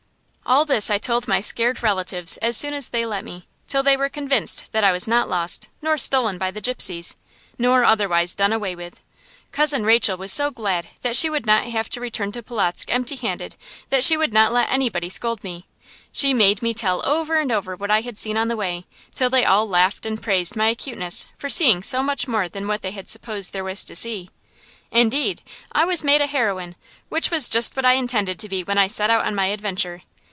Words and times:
All 0.43 0.65
this 0.65 0.89
I 0.89 0.97
told 0.97 1.29
my 1.29 1.39
scared 1.39 1.81
relatives 1.81 2.35
as 2.37 2.57
soon 2.57 2.73
as 2.73 2.89
they 2.89 3.05
let 3.05 3.23
me, 3.23 3.47
till 3.69 3.83
they 3.83 3.95
were 3.95 4.09
convinced 4.09 4.69
that 4.73 4.83
I 4.83 4.91
was 4.91 5.07
not 5.07 5.29
lost, 5.29 5.69
nor 5.81 5.97
stolen 5.97 6.37
by 6.37 6.51
the 6.51 6.59
gypsies, 6.61 7.15
nor 7.57 7.85
otherwise 7.85 8.35
done 8.35 8.51
away 8.51 8.75
with. 8.75 8.99
Cousin 9.53 9.85
Rachel 9.85 10.17
was 10.17 10.33
so 10.33 10.51
glad 10.51 10.87
that 11.03 11.15
she 11.15 11.29
would 11.29 11.45
not 11.45 11.63
have 11.67 11.87
to 11.91 12.01
return 12.01 12.33
to 12.33 12.43
Polotzk 12.43 12.89
empty 12.93 13.15
handed 13.15 13.55
that 13.87 14.03
she 14.03 14.17
would 14.17 14.33
not 14.33 14.51
let 14.51 14.69
anybody 14.69 15.07
scold 15.07 15.41
me. 15.41 15.67
She 16.11 16.33
made 16.33 16.61
me 16.61 16.73
tell 16.73 17.01
over 17.07 17.39
and 17.39 17.49
over 17.49 17.77
what 17.77 17.89
I 17.91 18.01
had 18.01 18.17
seen 18.17 18.35
on 18.35 18.49
the 18.49 18.57
way, 18.57 18.83
till 19.15 19.29
they 19.29 19.45
all 19.45 19.69
laughed 19.69 20.05
and 20.05 20.21
praised 20.21 20.57
my 20.57 20.67
acuteness 20.67 21.27
for 21.37 21.49
seeing 21.49 21.81
so 21.81 22.03
much 22.03 22.27
more 22.27 22.49
than 22.49 22.67
they 22.81 22.91
had 22.91 23.07
supposed 23.07 23.53
there 23.53 23.63
was 23.63 23.85
to 23.85 23.95
see. 23.95 24.29
Indeed, 24.91 25.43
I 25.71 25.85
was 25.85 26.03
made 26.03 26.19
a 26.19 26.27
heroine, 26.27 26.75
which 27.07 27.31
was 27.31 27.47
just 27.47 27.73
what 27.77 27.85
I 27.85 27.93
intended 27.93 28.37
to 28.39 28.49
be 28.49 28.65
when 28.65 28.77
I 28.77 28.87
set 28.87 29.09
out 29.09 29.23
on 29.25 29.33
my 29.33 29.45
adventure. 29.45 30.01